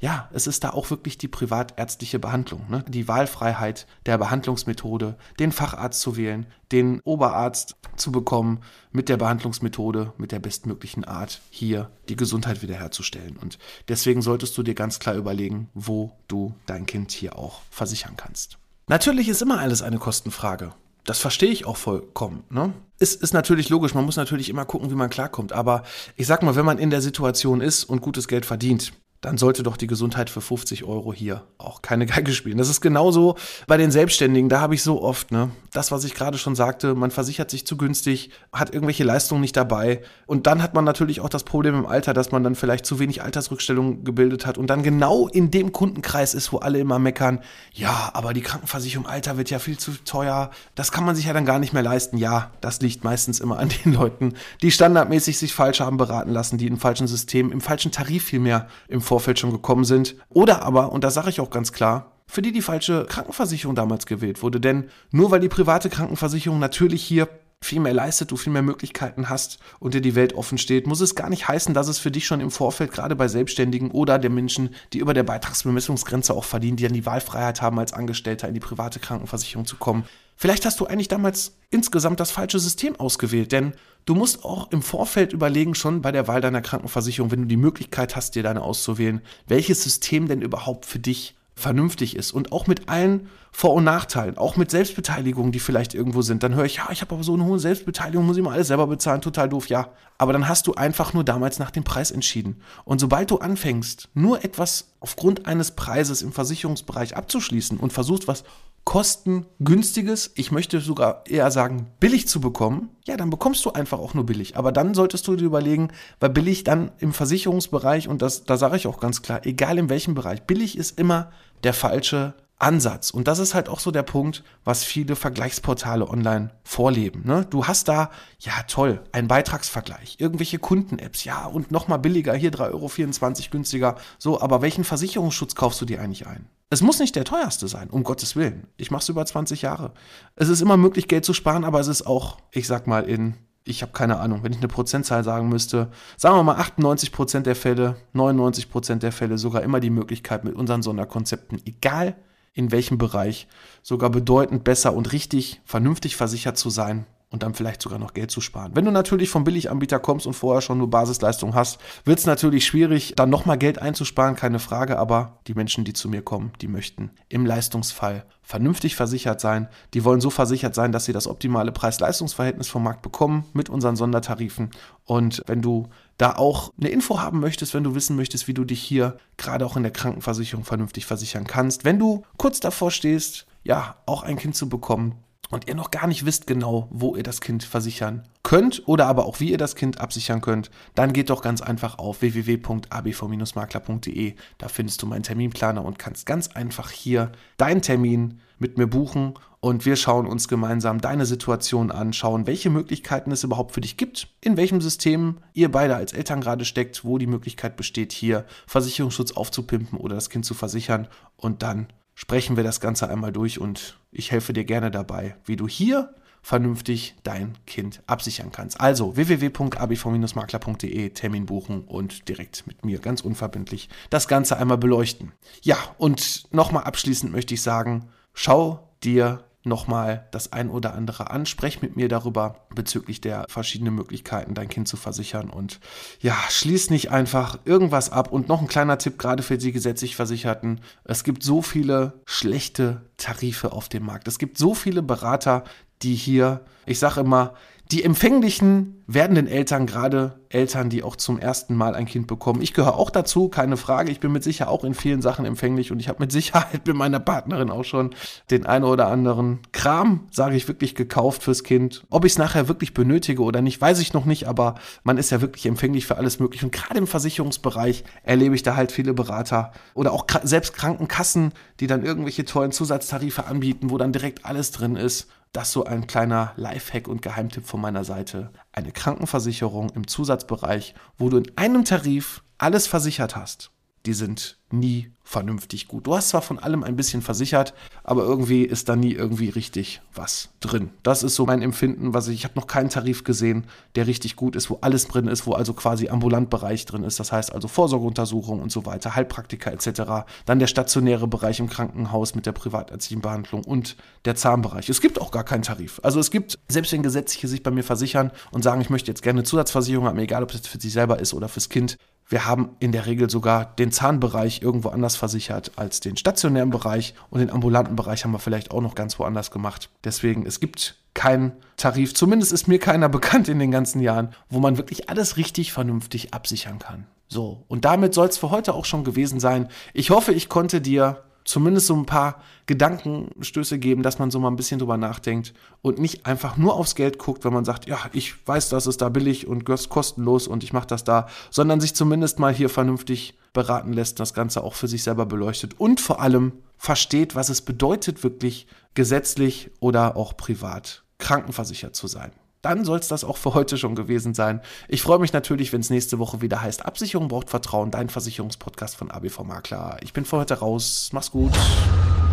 ja, 0.01 0.29
es 0.33 0.47
ist 0.47 0.65
da 0.65 0.71
auch 0.71 0.89
wirklich 0.89 1.19
die 1.19 1.29
privatärztliche 1.29 2.19
Behandlung. 2.19 2.65
Ne? 2.69 2.83
Die 2.89 3.09
Wahlfreiheit 3.09 3.87
der 4.07 4.17
Behandlungsmethode, 4.17 5.17
den 5.39 5.53
Facharzt 5.53 6.01
zu 6.01 6.17
wählen, 6.17 6.47
den 6.73 7.01
Oberarzt 7.01 7.77
zu 7.97 8.11
bekommen 8.11 8.61
mit 8.91 9.11
der 9.11 9.19
Behandlungsmethode, 9.19 10.15
mit 10.17 10.33
der 10.33 10.39
bestmöglichen 10.39 11.05
Art, 11.05 11.41
hier 11.51 11.91
die 12.09 12.17
Gesundheit 12.17 12.63
wiederherzustellen. 12.63 13.37
Und 13.37 13.59
deswegen 13.89 14.23
solltest 14.23 14.57
du 14.57 14.63
dir 14.63 14.75
ganz 14.75 14.99
klar 14.99 15.15
überlegen, 15.15 15.69
wo 15.75 16.13
du 16.27 16.55
dein 16.65 16.87
Kind 16.87 17.13
hier 17.13 17.39
auch 17.39 17.61
versichern 17.71 18.17
kannst. 18.17 18.57
Natürlich 18.89 19.29
ist 19.29 19.43
immer 19.43 19.59
alles 19.61 19.83
eine 19.83 19.99
Kostenfrage. 19.99 20.73
Das 21.09 21.21
verstehe 21.21 21.49
ich 21.49 21.65
auch 21.65 21.79
vollkommen. 21.79 22.45
Ne? 22.51 22.75
Ist, 22.99 23.23
ist 23.23 23.33
natürlich 23.33 23.71
logisch, 23.71 23.95
man 23.95 24.05
muss 24.05 24.17
natürlich 24.17 24.51
immer 24.51 24.67
gucken, 24.67 24.91
wie 24.91 24.95
man 24.95 25.09
klarkommt. 25.09 25.55
Aber 25.55 25.83
ich 26.17 26.27
sag 26.27 26.43
mal, 26.43 26.55
wenn 26.55 26.67
man 26.67 26.77
in 26.77 26.91
der 26.91 27.01
Situation 27.01 27.63
ist 27.63 27.85
und 27.85 28.03
gutes 28.03 28.29
Geld 28.29 28.45
verdient, 28.45 28.93
dann 29.21 29.37
sollte 29.37 29.65
doch 29.65 29.77
die 29.77 29.89
Gesundheit 29.89 30.31
für 30.31 30.41
50 30.41 30.85
Euro 30.85 31.13
hier 31.13 31.43
auch 31.59 31.83
keine 31.83 32.07
Geige 32.07 32.33
spielen. 32.33 32.57
Das 32.57 32.69
ist 32.69 32.81
genauso 32.81 33.37
bei 33.67 33.77
den 33.77 33.91
Selbstständigen. 33.91 34.49
Da 34.49 34.61
habe 34.61 34.75
ich 34.75 34.83
so 34.83 35.03
oft, 35.03 35.33
ne, 35.33 35.51
das, 35.73 35.91
was 35.91 36.05
ich 36.05 36.15
gerade 36.15 36.39
schon 36.39 36.55
sagte, 36.55 36.95
man 36.95 37.11
versichert 37.11 37.51
sich 37.51 37.67
zu 37.67 37.77
günstig, 37.77 38.31
hat 38.53 38.73
irgendwelche 38.73 39.03
Leistungen 39.03 39.41
nicht 39.41 39.57
dabei. 39.57 40.03
Und 40.27 40.47
dann 40.47 40.63
hat 40.63 40.75
man 40.75 40.85
natürlich 40.85 41.21
auch 41.21 41.29
das 41.29 41.43
Problem 41.43 41.75
im 41.75 41.87
Alter, 41.87 42.15
dass 42.15 42.31
man 42.31 42.45
dann 42.45 42.55
vielleicht 42.55 42.87
zu 42.87 43.01
wenig 43.01 43.23
Altersrückstellung 43.23 44.05
gebildet 44.05 44.47
hat 44.47 44.57
und 44.57 44.69
dann 44.69 44.85
genau 44.85 45.27
in 45.27 45.51
dem 45.51 45.73
Kundenkreis 45.73 46.35
ist, 46.35 46.53
wo 46.53 46.59
alle 46.59 46.79
immer 46.79 47.01
meckern, 47.01 47.41
ja, 47.73 48.11
aber 48.15 48.33
die 48.33 48.43
Krankenversicherung 48.43 49.07
Alter 49.07 49.37
wird 49.37 49.51
ja 49.51 49.59
viel 49.59 49.79
zu 49.79 49.93
teuer. 50.05 50.51
Das 50.77 50.93
kann 50.93 51.05
man 51.05 51.17
sich 51.17 51.27
ja 51.27 51.33
dann 51.33 51.45
gar 51.45 51.59
nicht 51.59 51.73
mehr 51.73 51.83
leisten. 51.83 52.19
Ja, 52.19 52.53
das 52.61 52.81
liegt 52.81 53.03
meistens 53.03 53.41
immer 53.41 53.59
an 53.59 53.71
den 53.85 53.95
Leuten, 53.95 54.35
die 54.63 54.71
standardmäßig 54.71 55.39
sich 55.39 55.53
falsch 55.53 55.81
haben 55.81 55.97
beraten 55.97 56.31
lassen, 56.31 56.57
die 56.57 56.69
im 56.69 56.79
falschen 56.79 57.09
System, 57.09 57.51
im 57.51 57.61
falschen 57.61 57.91
Tarif 57.91 58.25
vielmehr 58.25 58.69
im 58.87 59.01
Vorfeld 59.09 59.39
schon 59.39 59.51
gekommen 59.51 59.85
sind. 59.85 60.17
Oder 60.29 60.63
aber, 60.63 60.93
und 60.93 61.03
da 61.03 61.11
sage 61.11 61.31
ich 61.31 61.41
auch 61.41 61.51
ganz 61.51 61.73
klar, 61.73 62.13
für 62.27 62.43
die 62.43 62.53
die 62.53 62.63
falsche 62.63 63.07
Krankenversicherung 63.07 63.75
damals 63.75 64.07
gewählt 64.07 64.43
wurde. 64.43 64.61
Denn 64.61 64.91
nur 65.11 65.31
weil 65.31 65.41
die 65.41 65.49
private 65.49 65.89
Krankenversicherung 65.89 66.59
natürlich 66.59 67.03
hier 67.03 67.29
viel 67.61 67.81
mehr 67.81 67.95
leistet, 67.95 68.31
du 68.31 68.37
viel 68.37 68.53
mehr 68.53 68.63
Möglichkeiten 68.63 69.29
hast 69.29 69.59
und 69.81 69.95
dir 69.95 70.01
die 70.01 70.15
Welt 70.15 70.35
offen 70.35 70.59
steht, 70.59 70.87
muss 70.87 71.01
es 71.01 71.17
gar 71.17 71.29
nicht 71.29 71.49
heißen, 71.49 71.75
dass 71.75 71.89
es 71.89 71.99
für 71.99 72.11
dich 72.11 72.25
schon 72.27 72.41
im 72.41 72.53
Vorfeld, 72.53 72.93
gerade 72.93 73.17
bei 73.17 73.27
Selbstständigen 73.27 73.91
oder 73.91 74.19
der 74.19 74.31
Menschen, 74.31 74.75
die 74.93 74.99
über 74.99 75.13
der 75.13 75.25
Beitragsbemessungsgrenze 75.25 76.35
auch 76.35 76.45
verdienen, 76.45 76.77
die 76.77 76.85
dann 76.85 76.93
die 76.93 77.07
Wahlfreiheit 77.07 77.61
haben, 77.61 77.79
als 77.79 77.93
Angestellter 77.93 78.47
in 78.47 78.55
die 78.55 78.61
private 78.61 79.01
Krankenversicherung 79.01 79.67
zu 79.67 79.77
kommen. 79.77 80.05
Vielleicht 80.37 80.67
hast 80.67 80.79
du 80.79 80.87
eigentlich 80.87 81.09
damals 81.09 81.57
insgesamt 81.71 82.21
das 82.21 82.31
falsche 82.31 82.61
System 82.61 82.95
ausgewählt, 82.95 83.51
denn 83.51 83.73
du 84.09 84.15
musst 84.15 84.45
auch 84.45 84.71
im 84.71 84.81
Vorfeld 84.81 85.33
überlegen, 85.35 85.75
schon 85.75 86.01
bei 86.01 86.13
der 86.13 86.27
Wahl 86.29 86.41
deiner 86.41 86.63
Krankenversicherung, 86.63 87.31
wenn 87.31 87.43
du 87.43 87.47
die 87.47 87.57
Möglichkeit 87.59 88.17
hast, 88.17 88.35
dir 88.35 88.43
deine 88.43 88.63
auszuwählen, 88.63 89.21
welches 89.47 89.83
System 89.83 90.29
denn 90.29 90.41
überhaupt 90.41 90.87
für 90.87 90.99
dich 90.99 91.35
vernünftig 91.55 92.17
ist 92.17 92.33
und 92.33 92.53
auch 92.53 92.69
mit 92.69 92.89
allen 92.89 93.29
Vor- 93.51 93.75
und 93.75 93.85
Nachteilen, 93.85 94.39
auch 94.39 94.57
mit 94.57 94.71
Selbstbeteiligungen, 94.71 95.51
die 95.51 95.59
vielleicht 95.59 95.93
irgendwo 95.93 96.23
sind, 96.23 96.43
dann 96.43 96.55
höre 96.55 96.65
ich, 96.65 96.77
ja, 96.77 96.89
ich 96.93 97.01
habe 97.01 97.15
aber 97.15 97.25
so 97.25 97.35
eine 97.35 97.45
hohe 97.45 97.59
Selbstbeteiligung, 97.59 98.25
muss 98.25 98.37
ich 98.37 98.43
mal 98.43 98.53
alles 98.53 98.69
selber 98.69 98.87
bezahlen, 98.87 99.21
total 99.21 99.49
doof, 99.49 99.69
ja. 99.69 99.89
Aber 100.17 100.33
dann 100.33 100.49
hast 100.49 100.69
du 100.69 100.75
einfach 100.75 101.13
nur 101.13 101.25
damals 101.25 101.59
nach 101.59 101.73
dem 101.73 101.83
Preis 101.83 102.11
entschieden. 102.13 102.63
Und 102.85 103.01
sobald 103.01 103.31
du 103.31 103.39
anfängst, 103.39 104.09
nur 104.15 104.45
etwas 104.45 104.93
aufgrund 105.01 105.47
eines 105.47 105.73
Preises 105.73 106.23
im 106.23 106.33
Versicherungsbereich 106.33 107.17
abzuschließen 107.17 107.79
und 107.79 107.93
versuchst, 107.93 108.29
was 108.29 108.45
kostengünstiges, 108.89 110.33
ich 110.35 110.51
möchte 110.51 110.81
sogar 110.81 111.23
eher 111.29 111.51
sagen 111.51 111.89
billig 112.01 112.27
zu 112.27 112.41
bekommen, 112.41 112.89
ja, 113.07 113.19
dann 113.19 113.29
bekommst 113.29 113.63
du 113.67 113.73
einfach 113.73 113.99
auch 113.99 114.15
nur 114.15 114.25
billig. 114.25 114.57
Aber 114.57 114.73
dann 114.73 114.95
solltest 114.95 115.29
du 115.29 115.37
dir 115.37 115.45
überlegen, 115.45 115.89
weil 116.21 116.31
billig 116.31 116.65
dann 116.65 116.91
im 116.99 117.13
Versicherungsbereich, 117.13 118.09
und 118.09 118.23
das, 118.23 118.45
da 118.45 118.57
sage 118.57 118.79
ich 118.79 118.87
auch 118.87 118.99
ganz 118.99 119.21
klar, 119.21 119.45
egal 119.45 119.77
in 119.77 119.91
welchem 119.91 120.15
Bereich, 120.15 120.45
billig 120.45 120.79
ist 120.79 120.99
immer 120.99 121.31
der 121.65 121.75
falsche 121.75 122.33
Ansatz. 122.59 123.11
Und 123.11 123.29
das 123.29 123.39
ist 123.39 123.55
halt 123.55 123.69
auch 123.69 123.79
so 123.79 123.91
der 123.91 124.03
Punkt, 124.03 124.43
was 124.65 124.83
viele 124.83 125.15
Vergleichsportale 125.15 126.09
online 126.09 126.51
vorleben. 126.65 127.23
Ne? 127.25 127.47
Du 127.49 127.67
hast 127.67 127.89
da, 127.89 128.11
ja 128.41 128.53
toll, 128.67 129.01
einen 129.13 129.29
Beitragsvergleich, 129.29 130.17
irgendwelche 130.19 130.59
Kunden-Apps, 130.59 131.25
ja, 131.25 131.47
und 131.47 131.71
nochmal 131.71 132.01
billiger, 132.01 132.35
hier 132.35 132.51
3,24 132.51 132.71
Euro 132.73 133.51
günstiger. 133.51 133.97
So, 134.19 134.41
aber 134.41 134.61
welchen 134.61 134.85
Versicherungsschutz 134.85 135.55
kaufst 135.55 135.81
du 135.81 135.85
dir 135.85 136.01
eigentlich 136.01 136.27
ein? 136.27 136.47
Es 136.71 136.83
muss 136.83 136.99
nicht 136.99 137.17
der 137.17 137.25
teuerste 137.25 137.69
sein, 137.69 137.91
um 137.91 138.03
Gottes 138.03 138.37
Willen. 138.37 138.67
Ich 138.77 138.91
mache 138.91 139.03
es 139.03 139.09
über 139.09 139.25
20 139.25 139.63
Jahre. 139.63 139.93
Es 140.35 140.49
ist 140.49 140.61
immer 140.61 140.77
möglich, 140.77 141.09
Geld 141.09 141.25
zu 141.25 141.33
sparen, 141.33 141.65
aber 141.65 141.81
es 141.81 141.89
ist 141.89 142.07
auch, 142.07 142.39
ich 142.51 142.67
sag 142.67 142.87
mal, 142.87 143.05
in 143.05 143.35
ich 143.65 143.83
habe 143.83 143.93
keine 143.93 144.19
Ahnung, 144.19 144.43
wenn 144.43 144.53
ich 144.53 144.59
eine 144.59 144.69
Prozentzahl 144.69 145.23
sagen 145.25 145.51
müsste, 145.51 145.91
sagen 146.17 146.37
wir 146.37 146.43
mal 146.43 146.57
98 146.57 147.13
Prozent 147.13 147.47
der 147.47 147.55
Fälle, 147.55 147.97
99 148.15 148.71
Prozent 148.71 149.03
der 149.03 149.13
Fälle 149.13 149.37
sogar 149.37 149.63
immer 149.63 149.79
die 149.79 149.91
Möglichkeit 149.91 150.43
mit 150.45 150.55
unseren 150.55 150.83
Sonderkonzepten, 150.83 151.61
egal 151.67 152.17
in 152.53 152.73
welchem 152.73 152.99
Bereich, 152.99 153.49
sogar 153.83 154.11
bedeutend 154.11 154.65
besser 154.65 154.95
und 154.95 155.13
richtig 155.13 155.61
vernünftig 155.65 156.17
versichert 156.17 156.59
zu 156.59 156.71
sein 156.71 157.07
und 157.31 157.43
dann 157.43 157.55
vielleicht 157.55 157.83
sogar 157.83 157.99
noch 157.99 158.15
Geld 158.15 158.31
zu 158.31 158.41
sparen. 158.41 158.75
Wenn 158.75 158.85
du 158.85 158.91
natürlich 158.91 159.29
vom 159.29 159.45
Billiganbieter 159.45 159.99
kommst 159.99 160.27
und 160.27 160.33
vorher 160.33 160.63
schon 160.63 160.79
nur 160.79 160.89
Basisleistung 160.89 161.55
hast, 161.55 161.79
wird 162.05 162.19
es 162.19 162.27
natürlich 162.27 162.67
schwierig, 162.67 163.15
dann 163.17 163.31
nochmal 163.31 163.59
Geld 163.59 163.81
einzusparen, 163.81 164.35
keine 164.35 164.59
Frage, 164.59 164.99
aber 164.99 165.39
die 165.47 165.55
Menschen, 165.55 165.85
die 165.85 165.93
zu 165.93 166.09
mir 166.09 166.23
kommen, 166.23 166.53
die 166.61 166.69
möchten 166.69 167.11
im 167.29 167.45
Leistungsfall 167.45 168.25
vernünftig 168.43 168.97
versichert 168.97 169.43
sein. 169.43 169.69
Die 169.93 170.05
wollen 170.05 170.23
so 170.23 170.31
versichert 170.31 170.75
sein, 170.75 170.91
dass 170.91 171.05
sie 171.05 171.13
das 171.13 171.27
optimale 171.27 171.71
Preis-Leistungs-Verhältnis 171.71 172.69
vom 172.69 172.83
Markt 172.83 173.03
bekommen 173.03 173.45
mit 173.53 173.69
unseren 173.69 173.97
Sondertarifen. 173.97 174.71
Und 175.05 175.43
wenn 175.47 175.61
du 175.61 175.89
da 176.19 176.37
auch 176.37 176.73
eine 176.79 176.91
Info 176.91 177.21
haben 177.21 177.41
möchtest, 177.41 177.75
wenn 177.75 177.85
du 177.85 177.95
wissen 177.95 178.17
möchtest, 178.17 178.49
wie 178.49 178.55
du 178.55 178.65
dich 178.65 178.83
hier 178.83 179.17
gerade 179.37 179.65
auch 179.65 179.77
in 179.77 179.85
der 179.85 179.93
Krankenversicherung 179.93 180.65
vernünftig 180.65 181.07
versichern 181.07 181.47
kannst, 181.47 181.85
wenn 181.85 181.99
du 181.99 182.25
kurz 182.37 182.61
davor 182.61 182.91
stehst, 182.91 183.47
ja, 183.63 183.97
auch 184.07 184.25
ein 184.25 184.37
Kind 184.37 184.57
zu 184.57 184.69
bekommen, 184.69 185.15
und 185.51 185.69
ihr 185.69 185.75
noch 185.75 185.91
gar 185.91 186.07
nicht 186.07 186.27
wisst 186.27 186.47
genau, 186.47 186.89
wo 186.91 187.17
ihr 187.17 187.23
das 187.23 187.41
Kind 187.41 187.65
versichern 187.65 188.29
könnt 188.43 188.83
oder 188.87 189.07
aber 189.07 189.25
auch 189.27 189.41
wie 189.41 189.51
ihr 189.51 189.59
das 189.59 189.77
Kind 189.77 190.01
absichern 190.01 190.41
könnt, 190.41 190.71
dann 190.95 191.13
geht 191.13 191.29
doch 191.31 191.43
ganz 191.43 191.61
einfach 191.61 191.99
auf 191.99 192.23
www.abv-makler.de. 192.23 194.35
Da 194.59 194.69
findest 194.69 195.03
du 195.03 195.07
meinen 195.07 195.23
Terminplaner 195.23 195.85
und 195.85 195.99
kannst 195.99 196.27
ganz 196.27 196.49
einfach 196.49 196.91
hier 196.91 197.33
deinen 197.57 197.83
Termin 197.83 198.41
mit 198.59 198.79
mir 198.79 198.87
buchen 198.87 199.35
und 199.61 199.87
wir 199.87 199.97
schauen 199.97 200.27
uns 200.27 200.49
gemeinsam 200.49 201.01
deine 201.01 201.27
Situation 201.27 201.91
an, 201.91 202.13
schauen, 202.13 202.47
welche 202.47 202.71
Möglichkeiten 202.71 203.33
es 203.33 203.45
überhaupt 203.45 203.73
für 203.73 203.81
dich 203.81 203.97
gibt, 203.97 204.29
in 204.41 204.57
welchem 204.57 204.81
System 204.81 205.39
ihr 205.53 205.71
beide 205.71 205.97
als 205.97 206.13
Eltern 206.13 206.41
gerade 206.41 206.65
steckt, 206.65 207.05
wo 207.05 207.19
die 207.19 207.27
Möglichkeit 207.27 207.77
besteht, 207.77 208.13
hier 208.13 208.45
Versicherungsschutz 208.67 209.33
aufzupimpen 209.33 209.99
oder 209.99 210.15
das 210.15 210.31
Kind 210.31 210.45
zu 210.45 210.55
versichern 210.55 211.09
und 211.37 211.63
dann 211.63 211.89
sprechen 212.19 212.57
wir 212.57 212.65
das 212.65 212.81
Ganze 212.81 213.09
einmal 213.09 213.31
durch 213.31 213.61
und 213.61 213.97
ich 214.11 214.33
helfe 214.33 214.53
dir 214.53 214.65
gerne 214.65 214.91
dabei, 214.91 215.37
wie 215.45 215.55
du 215.55 215.69
hier 215.69 216.13
vernünftig 216.43 217.15
dein 217.23 217.57
Kind 217.65 218.03
absichern 218.09 218.51
kannst. 218.51 218.81
Also 218.81 219.15
www.abv-makler.de 219.15 221.11
Termin 221.11 221.47
buchen 221.47 221.83
und 221.83 222.29
direkt 222.29 222.67
mit 222.67 222.85
mir 222.85 222.99
ganz 222.99 223.21
unverbindlich 223.21 223.89
das 224.11 224.27
Ganze 224.27 224.57
einmal 224.57 224.79
beleuchten. 224.79 225.31
Ja, 225.63 225.77
und 225.97 226.53
nochmal 226.53 226.83
abschließend 226.83 227.31
möchte 227.31 227.55
ich 227.55 227.63
sagen, 227.63 228.09
schau 228.35 228.89
dir 229.05 229.45
nochmal 229.69 230.27
das 230.31 230.53
ein 230.53 230.71
oder 230.71 230.95
andere 230.95 231.31
an. 231.31 231.47
Sprech 231.47 231.83
mit 231.83 231.97
mir 231.97 232.09
darüber 232.09 232.67
bezüglich 232.75 233.21
der 233.21 233.47
verschiedenen 233.49 233.95
Möglichkeiten, 233.95 234.55
dein 234.55 234.69
Kind 234.69 234.89
zu 234.89 234.97
versichern. 234.97 235.51
Und 235.51 235.81
ja, 236.21 236.37
schließ 236.49 236.91
nicht 236.91 237.11
einfach 237.11 237.59
irgendwas 237.65 238.11
ab. 238.11 238.33
Und 238.33 238.49
noch 238.49 238.61
ein 238.61 238.69
kleiner 238.69 238.99
Tipp, 238.99 239.19
gerade 239.19 239.43
für 239.43 239.59
die 239.59 239.73
gesetzlich 239.73 240.17
Versicherten. 240.17 240.81
Es 241.05 241.23
gibt 241.25 241.43
so 241.43 241.63
viele 241.63 242.21
schlechte 242.25 243.03
Tarife 243.17 243.73
auf 243.73 243.89
dem 243.89 244.05
Markt. 244.05 244.27
Es 244.27 244.39
gibt 244.39 244.59
so 244.59 244.75
viele 244.75 245.03
Berater, 245.03 245.65
die 246.03 246.15
hier, 246.15 246.65
ich 246.87 246.99
sage 246.99 247.21
immer, 247.21 247.55
die 247.91 248.05
empfänglichen 248.05 249.03
werdenden 249.07 249.47
Eltern, 249.47 249.87
gerade 249.87 250.41
Eltern, 250.51 250.91
die 250.91 251.03
auch 251.03 251.17
zum 251.17 251.39
ersten 251.39 251.75
Mal 251.75 251.95
ein 251.95 252.05
Kind 252.05 252.27
bekommen. 252.27 252.61
Ich 252.61 252.75
gehöre 252.75 252.97
auch 252.97 253.09
dazu, 253.09 253.49
keine 253.49 253.79
Frage. 253.79 254.13
Ich 254.13 254.21
bin 254.21 254.31
mit 254.31 254.45
Sicherheit 254.45 254.71
auch 254.71 254.85
in 254.85 254.93
vielen 254.93 255.23
Sachen 255.23 255.47
empfänglich 255.47 255.91
und 255.91 255.99
ich 255.99 256.09
habe 256.11 256.21
mit 256.21 256.31
Sicherheit 256.33 256.87
mit 256.87 256.95
meiner 256.95 257.19
Partnerin 257.19 257.71
auch 257.71 257.85
schon 257.85 258.15
den 258.51 258.67
einen 258.67 258.85
oder 258.85 259.09
anderen 259.09 259.61
Kram, 259.73 260.27
sage 260.31 260.57
ich 260.57 260.69
wirklich, 260.69 260.95
gekauft 260.95 261.43
fürs 261.43 261.65
Kind. 261.65 262.05
Ob 262.11 262.27
ich 262.27 262.33
es 262.33 262.39
nachher 262.39 262.69
wirklich 262.69 262.93
benötige 262.93 263.43
oder 263.43 263.63
nicht, 263.63 263.81
weiß 263.81 264.01
ich 264.01 264.13
noch 264.13 264.27
nicht, 264.27 264.47
aber 264.47 264.75
man 265.03 265.17
ist 265.17 265.31
ja 265.31 265.41
wirklich 265.41 265.65
empfänglich 265.65 266.07
für 266.07 266.19
alles 266.19 266.39
Mögliche. 266.39 266.67
Und 266.67 266.73
gerade 266.73 266.99
im 266.99 267.07
Versicherungsbereich 267.07 268.05
erlebe 268.23 268.55
ich 268.55 268.63
da 268.63 268.77
halt 268.77 268.93
viele 268.93 269.15
Berater 269.15 269.73
oder 269.95 270.13
auch 270.13 270.27
selbst 270.43 270.75
Krankenkassen, 270.75 271.53
die 271.81 271.87
dann 271.87 272.05
irgendwelche 272.05 272.45
tollen 272.45 272.73
Zusatztarife 272.73 273.47
anbieten, 273.47 273.89
wo 273.89 273.97
dann 273.97 274.13
direkt 274.13 274.45
alles 274.45 274.73
drin 274.73 274.97
ist. 274.97 275.29
Das 275.53 275.73
so 275.73 275.85
ein 275.85 276.07
kleiner 276.07 276.53
Lifehack 276.57 277.09
und 277.09 277.23
Geheimtipp 277.23 277.67
von 277.67 277.81
meiner 277.81 278.05
Seite. 278.05 278.51
Eine 278.73 278.93
Krankenversicherung 278.93 279.91
im 279.91 280.07
Zusatzbereich, 280.07 280.95
wo 281.17 281.29
du 281.29 281.39
in 281.39 281.57
einem 281.57 281.85
Tarif 281.85 282.43
alles 282.59 282.87
versichert 282.87 283.37
hast. 283.37 283.71
Die 284.09 284.15
sind 284.15 284.57
nie 284.71 285.11
vernünftig 285.23 285.87
gut. 285.87 286.07
Du 286.07 286.17
hast 286.17 286.31
zwar 286.31 286.41
von 286.41 286.59
allem 286.59 286.83
ein 286.83 286.97
bisschen 286.97 287.21
versichert, 287.21 287.75
aber 288.03 288.23
irgendwie 288.23 288.63
ist 288.63 288.89
da 288.89 288.97
nie 288.97 289.13
irgendwie 289.13 289.51
richtig 289.51 290.01
was 290.15 290.49
drin. 290.61 290.89
Das 291.03 291.23
ist 291.23 291.35
so 291.35 291.45
mein 291.45 291.61
Empfinden, 291.61 292.15
was 292.15 292.29
ich, 292.29 292.37
ich 292.37 292.45
habe 292.45 292.55
noch 292.57 292.67
keinen 292.67 292.89
Tarif 292.89 293.23
gesehen, 293.23 293.67
der 293.97 294.07
richtig 294.07 294.35
gut 294.37 294.57
ist, 294.57 294.71
wo 294.71 294.79
alles 294.81 295.09
drin 295.09 295.27
ist, 295.27 295.47
wo 295.47 295.53
also 295.53 295.75
quasi 295.75 296.09
Ambulantbereich 296.09 296.87
drin 296.87 297.05
ist, 297.05 297.21
das 297.21 297.33
heißt 297.33 297.53
also 297.53 297.69
Vorsorgeuntersuchung 297.69 298.63
und 298.63 298.73
so 298.73 298.87
weiter, 298.87 299.15
Heilpraktiker 299.15 299.71
etc. 299.75 300.27
Dann 300.47 300.59
der 300.59 300.69
stationäre 300.69 301.29
Bereich 301.29 301.61
im 301.61 301.69
Krankenhaus 301.69 302.35
mit 302.35 302.47
der 302.47 302.53
privatärztlichen 302.53 303.21
Behandlung 303.21 303.65
und 303.65 303.95
der 304.25 304.37
Zahnbereich. 304.37 304.89
Es 304.89 305.03
gibt 305.03 305.21
auch 305.21 305.33
gar 305.33 305.45
keinen 305.45 305.65
Tarif. 305.65 306.01
Also 306.03 306.19
es 306.19 306.31
gibt, 306.31 306.59
selbst 306.69 306.93
wenn 306.93 307.03
Gesetzliche 307.03 307.47
sich 307.47 307.63
bei 307.63 307.71
mir 307.71 307.85
versichern 307.85 308.31
und 308.53 308.63
sagen, 308.63 308.81
ich 308.81 308.89
möchte 308.89 309.11
jetzt 309.11 309.23
gerne 309.23 309.41
eine 309.41 309.45
Zusatzversicherung 309.45 310.07
haben, 310.07 310.19
egal 310.19 310.43
ob 310.43 310.55
es 310.55 310.67
für 310.67 310.81
sich 310.81 310.95
selber 310.95 311.19
ist 311.19 311.35
oder 311.35 311.51
fürs 311.51 311.69
Kind, 311.69 311.99
wir 312.29 312.47
haben 312.47 312.77
in 312.79 312.93
der 312.93 313.07
Regel 313.07 313.31
sogar 313.31 313.65
den 313.65 313.91
Zahnbereich 313.91 314.61
irgendwo 314.63 314.91
anders 314.91 315.17
versichert 315.17 315.73
als 315.77 316.01
den 316.01 316.17
stationären 316.17 316.71
Bereich 316.71 317.15
und 317.31 317.41
den 317.41 317.51
ambulanten 317.51 317.97
Bereich 317.97 318.25
haben 318.25 318.33
wir 318.33 318.39
vielleicht 318.39 318.71
auch 318.71 318.83
noch 318.83 318.95
ganz 318.95 319.19
woanders 319.19 319.51
gemacht. 319.51 319.89
Deswegen, 320.05 320.45
es 320.45 320.61
gibt 320.61 320.97
keinen 321.15 321.53
Tarif, 321.77 322.15
zumindest 322.15 322.53
ist 322.53 322.69
mir 322.69 322.79
keiner 322.79 323.09
bekannt 323.09 323.49
in 323.49 323.59
den 323.59 323.71
ganzen 323.71 324.01
Jahren, 324.01 324.35
wo 324.51 324.61
man 324.61 324.77
wirklich 324.77 325.09
alles 325.09 325.37
richtig 325.37 325.73
vernünftig 325.73 326.35
absichern 326.35 326.79
kann. 326.79 327.07
So, 327.29 327.65
und 327.69 327.85
damit 327.85 328.15
soll 328.15 328.29
es 328.29 328.39
für 328.39 328.51
heute 328.51 328.75
auch 328.75 328.85
schon 328.85 329.05
gewesen 329.05 329.41
sein. 329.41 329.69
Ich 329.93 330.11
hoffe, 330.11 330.33
ich 330.33 330.49
konnte 330.49 330.81
dir 330.81 331.25
zumindest 331.49 331.87
so 331.87 331.97
ein 331.97 332.07
paar 332.07 332.43
Gedankenstöße 332.67 333.79
geben, 333.79 334.03
dass 334.03 334.19
man 334.19 334.31
so 334.31 334.39
mal 334.39 334.49
ein 334.51 334.57
bisschen 334.57 334.79
drüber 334.79 334.97
nachdenkt 334.97 335.55
und 335.83 335.99
nicht 335.99 336.27
einfach 336.27 336.57
nur 336.57 336.75
aufs 336.75 336.95
Geld 336.95 337.19
guckt, 337.19 337.45
wenn 337.45 337.53
man 337.53 337.65
sagt, 337.65 337.87
ja, 337.87 337.99
ich 338.13 338.35
weiß, 338.47 338.69
das 338.69 338.87
ist 338.87 339.01
da 339.01 339.09
billig 339.09 339.47
und 339.47 339.65
kostenlos 339.65 340.47
und 340.47 340.63
ich 340.63 340.73
mache 340.73 340.87
das 340.87 341.05
da, 341.05 341.27
sondern 341.51 341.81
sich 341.81 341.95
zumindest 341.95 342.39
mal 342.39 342.53
hier 342.53 342.69
vernünftig 342.69 343.39
beraten 343.53 343.93
lässt, 343.93 344.21
das 344.21 344.35
Ganze 344.35 344.63
auch 344.63 344.75
für 344.75 344.89
sich 344.89 345.03
selber 345.03 345.27
beleuchtet 345.27 345.81
und 345.81 346.01
vor 346.01 346.21
allem 346.21 346.53
versteht, 346.77 347.35
was 347.35 347.49
es 347.49 347.63
bedeutet, 347.63 348.23
wirklich 348.23 348.67
gesetzlich 348.95 349.71
oder 349.81 350.17
auch 350.17 350.37
privat 350.37 351.03
krankenversichert 351.19 351.97
zu 351.97 352.07
sein 352.07 352.31
dann 352.63 352.85
soll 352.85 352.99
es 352.99 353.09
das 353.09 353.25
auch 353.25 353.37
für 353.37 353.55
heute 353.55 353.79
schon 353.79 353.95
gewesen 353.95 354.35
sein. 354.35 354.61
Ich 354.89 355.03
freue 355.03 355.19
mich 355.19 355.33
natürlich, 355.33 355.73
wenn 355.73 355.81
es 355.81 355.91
nächste 355.91 356.19
Woche 356.19 356.41
wieder 356.41 356.61
heißt, 356.61 356.85
Absicherung 356.85 357.29
braucht 357.29 357.51
Vertrauen, 357.51 357.91
dein 357.91 358.09
Versicherungspodcast 358.09 358.97
von 358.97 359.11
ABV 359.11 359.45
Makler. 359.45 359.97
Ich 360.03 360.13
bin 360.13 360.25
für 360.25 360.39
heute 360.39 360.59
raus. 360.59 361.11
Mach's 361.13 361.31
gut. 361.31 361.53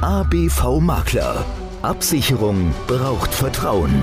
ABV 0.01 0.79
Makler. 0.79 1.45
Absicherung 1.81 2.73
braucht 2.87 3.33
Vertrauen. 3.33 3.93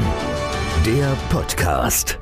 Der 0.87 1.17
Podcast. 1.31 2.19